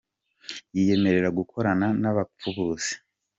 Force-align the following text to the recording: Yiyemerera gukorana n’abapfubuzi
Yiyemerera 0.75 1.29
gukorana 1.37 1.87
n’abapfubuzi 2.01 2.93